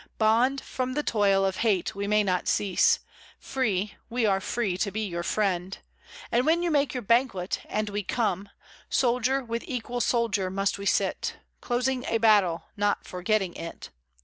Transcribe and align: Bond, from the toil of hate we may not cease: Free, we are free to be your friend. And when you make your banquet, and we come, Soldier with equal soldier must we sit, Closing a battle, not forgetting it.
Bond, 0.17 0.61
from 0.61 0.93
the 0.93 1.03
toil 1.03 1.45
of 1.45 1.57
hate 1.57 1.93
we 1.93 2.07
may 2.07 2.23
not 2.23 2.47
cease: 2.47 3.01
Free, 3.37 3.93
we 4.09 4.25
are 4.25 4.41
free 4.41 4.75
to 4.79 4.89
be 4.89 5.01
your 5.05 5.21
friend. 5.21 5.77
And 6.31 6.43
when 6.43 6.63
you 6.63 6.71
make 6.71 6.91
your 6.95 7.03
banquet, 7.03 7.59
and 7.69 7.87
we 7.91 8.01
come, 8.01 8.49
Soldier 8.89 9.43
with 9.43 9.63
equal 9.67 10.01
soldier 10.01 10.49
must 10.49 10.79
we 10.79 10.87
sit, 10.87 11.35
Closing 11.61 12.03
a 12.05 12.17
battle, 12.17 12.63
not 12.75 13.05
forgetting 13.05 13.53
it. 13.55 13.91